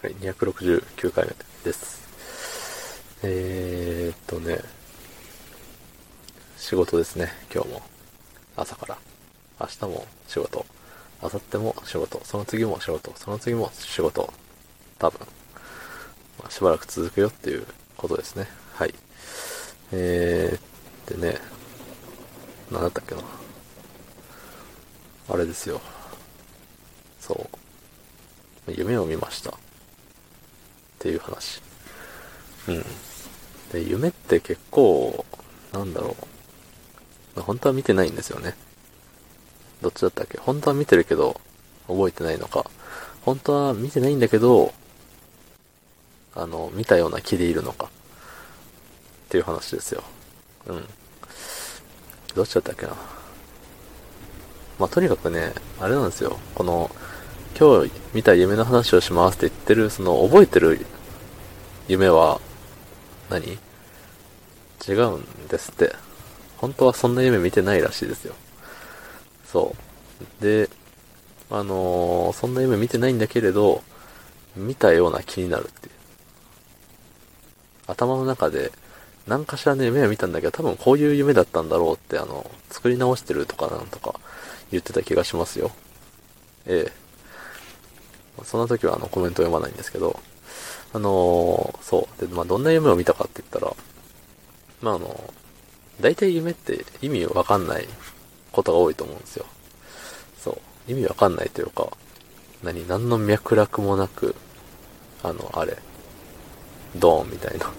[0.00, 2.06] はい、269回目です。
[3.24, 4.60] えーっとね、
[6.56, 7.82] 仕事ですね、今日も。
[8.54, 8.98] 朝から。
[9.60, 10.64] 明日も仕事。
[11.20, 12.20] 明後日も仕事。
[12.22, 13.12] その次も仕事。
[13.16, 14.32] その次も仕事。
[15.00, 15.18] 多分。
[16.38, 18.46] まあ、しばらく続くよっていうことですね。
[18.74, 18.94] はい。
[19.90, 21.40] えー、でね、
[22.70, 23.22] 何だったっけな。
[25.28, 25.80] あれですよ。
[27.18, 27.50] そ
[28.68, 28.72] う。
[28.72, 29.58] 夢を見ました。
[30.98, 31.62] っていう話。
[32.66, 32.84] うん。
[33.72, 35.24] で、夢って結構、
[35.72, 36.16] なんだろ
[37.36, 37.40] う。
[37.40, 38.56] 本当は見てないんですよね。
[39.80, 40.38] どっちだったっけ？
[40.38, 41.40] 本当は見てるけど、
[41.86, 42.68] 覚えてないのか。
[43.22, 44.74] 本当は見てないんだけど、
[46.34, 47.86] あの、見たような気でいるのか。
[47.86, 47.88] っ
[49.28, 50.02] ていう話ですよ。
[50.66, 50.84] うん。
[52.34, 52.96] どっちだったっけな？
[54.80, 56.38] まあ、とにかくね、あれなんですよ。
[56.54, 56.90] この、
[57.58, 60.86] 今日見た夢の話をしますって言ってる、その覚えてる
[61.88, 62.40] 夢は
[63.30, 63.58] 何、
[64.88, 65.92] 違うんですって。
[66.58, 68.36] 本当はそんな夢見てないらしいですよ。
[69.44, 69.74] そ
[70.40, 70.44] う。
[70.44, 70.70] で、
[71.50, 73.82] あのーそんな夢見てないんだけれど、
[74.54, 75.92] 見たような気になるっていう。
[77.88, 78.70] 頭の中で、
[79.26, 84.20] 何かしらね、夢を見たんだけど、多分こういう夢だったんだろうって、あの、作り直してるとかなんとか
[84.70, 85.72] 言ってた気がしますよ。
[86.64, 87.07] ええ。
[88.44, 90.18] そんな時はあのコメント読まないんですけど、
[90.92, 92.20] あのーそう。
[92.20, 93.74] で、まあ、どんな夢を見たかって言ったら、
[94.80, 95.34] まあ、あの、
[96.00, 97.86] 大体夢って意味わかんない
[98.52, 99.46] ことが多いと思うんですよ。
[100.38, 100.58] そ
[100.88, 100.92] う。
[100.92, 101.88] 意味わかんないというか、
[102.62, 104.34] 何、何の脈絡もなく、
[105.22, 105.76] あの、あれ、
[106.96, 107.70] ドーンみたいな。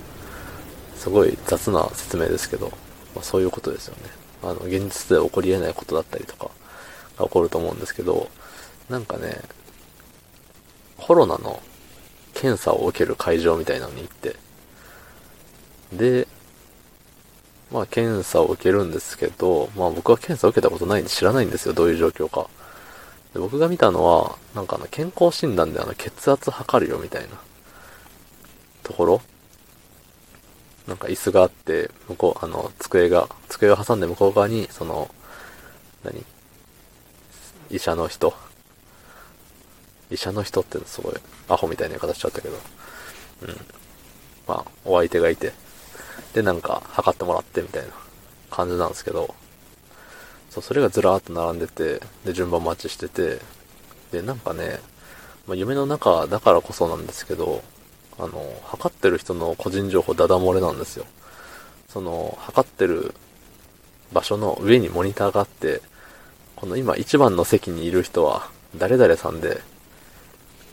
[0.96, 2.68] すごい雑な説明ですけど、
[3.16, 4.12] まあ、そういうことですよね。
[4.44, 6.52] あの、現実で起こり得ないことだったりとか
[7.18, 8.30] が起こると思うんですけど、
[8.90, 9.42] なんかね、
[11.00, 11.62] コロナの
[12.34, 14.36] 検査を受ける会場みたいなのに行って、
[15.94, 16.28] で、
[17.72, 22.50] まあ検査を受けるんですけど、まあ僕は検査を受けたことないんで知らないんですよ、どういう状況か。
[23.34, 27.30] で僕が見たのは、なんかあの健康診断であの血圧測るよみたいな
[28.84, 29.22] ところ
[30.90, 35.14] なんか椅子があって、向こう、あの、机が、机を挟んで向こう側に、その、
[36.04, 36.26] 何？
[37.70, 38.34] 医者の人。
[40.12, 41.14] 医者の人ってすごい、
[41.48, 42.56] アホみたいな言い方しちゃったけど。
[43.44, 43.58] うん。
[44.48, 45.54] まあ、お相手がいて。
[46.34, 47.90] で、なんか、測ってもらってみたいな
[48.50, 49.34] 感じなんですけど。
[50.50, 53.40] そう、それがずらーっと並んでて、で、順番待ちしてて、
[54.12, 54.80] で、なんかね、
[55.48, 57.64] まあ、夢の中だからこそなんですけど、
[58.18, 61.06] あの、測ってる人の個人情報ダダ漏れなんですよ。
[61.88, 63.14] その、測ってる
[64.12, 65.82] 場所の上にモニターがあって、
[66.56, 69.62] この今一番の席にいる人は誰々さんで、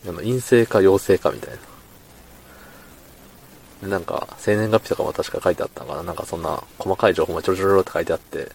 [0.06, 1.56] あの陰性か陽性かみたいな。
[3.82, 6.02] で、なんか、生年月日とかも確か書いてあったのかな。
[6.02, 8.50] なんかそんな細かい情報もちょろちょろって書いてあって、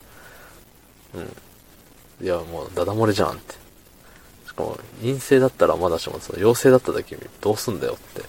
[1.13, 2.25] うん。
[2.25, 3.55] いや、もうダダ漏れじゃんって。
[4.47, 8.23] しかも、陰性だったらまだしも、その陽性だった時にどうすんだよって。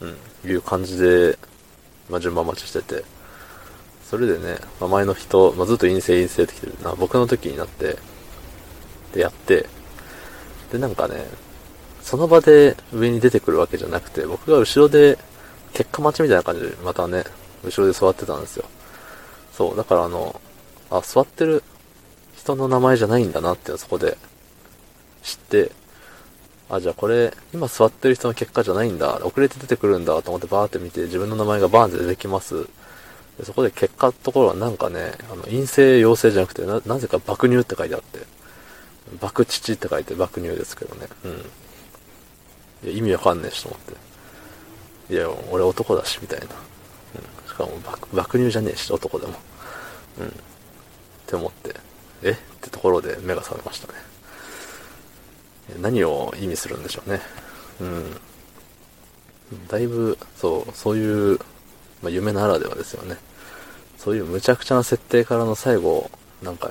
[0.00, 0.06] う
[0.46, 1.38] ん、いう感じで、
[2.08, 3.04] まあ、順番待ちしてて、
[4.04, 7.96] それでね、まあ、前の人、まあ、ずっと陰性陰性って来てるな、僕の時になって、
[9.12, 9.66] で、やって、
[10.72, 11.26] で、なんかね、
[12.08, 15.18] その場で上に出てくるわけじゃなくて、僕が後ろで、
[15.74, 17.22] 結果待ちみたいな感じで、またね、
[17.62, 18.64] 後ろで座ってたんですよ。
[19.52, 20.40] そう、だからあの、
[20.90, 21.62] あ、座ってる
[22.34, 24.16] 人の名前じゃないんだなってそこで
[25.22, 25.70] 知って、
[26.70, 29.20] あ、じゃあこれ、今座ってる人の結果じゃないんだ。
[29.22, 32.66] 遅れて出てくるんだと思ってバーって見て、自分の名前がバーンって出てきます。
[33.36, 38.20] でそこで結果のところはなんかね、あの、陰性陽性じゃなくて、な、なぜか爆乳って書いてあって、
[39.20, 41.06] 爆乳って書いて爆乳ですけどね。
[41.26, 41.44] うん。
[42.84, 43.80] いや、意味わかんねえしと思っ
[45.08, 45.14] て。
[45.14, 46.46] いや、俺男だし、みたいな。
[46.46, 47.48] うん。
[47.48, 47.78] しかも
[48.12, 49.34] 爆、乳じゃねえし、男でも。
[50.20, 50.26] うん。
[50.28, 50.30] っ
[51.26, 51.74] て思って、
[52.22, 52.30] え？
[52.30, 53.94] ってところで目が覚めましたね。
[55.80, 57.20] 何を意味するんでしょうね。
[57.80, 58.20] うん。
[59.68, 61.38] だいぶ、そう、そういう、
[62.02, 63.16] まあ、夢ならではですよね。
[63.98, 66.10] そういう無茶苦茶な設定からの最後、
[66.42, 66.70] なんか、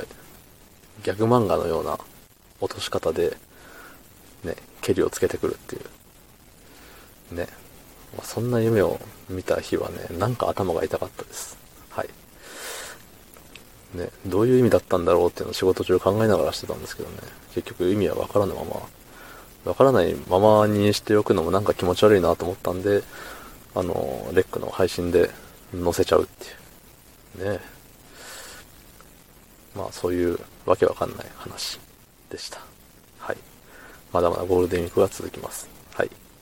[1.04, 2.00] ギャグ漫画のような
[2.60, 3.38] 落とし方で、
[4.44, 5.82] ね、蹴りをつけてくるっていう。
[7.32, 7.48] ね。
[8.16, 11.58] まあ、そんな夢を見た日はね、なんか頭が痛かったです。
[11.90, 12.10] はい。
[13.94, 17.18] ね、どういう意味だったんだろうっていうのを仕事中考えながらしてたんですけどね、
[17.54, 18.82] 結局意味はわからぬまま、
[19.66, 23.04] わからないままにしておくのもなんか気持ち悪いなと思ったんで、
[23.76, 25.30] あの、レックの配信で
[25.74, 26.26] 載せちゃうっ
[27.36, 27.54] ていう。
[27.54, 27.60] ね
[29.76, 31.80] まあそういうわけわかんない話
[32.32, 32.60] でした。
[33.20, 33.38] はい。
[34.12, 35.70] まだまだゴールデンウィークが続きます。
[35.94, 36.10] はい。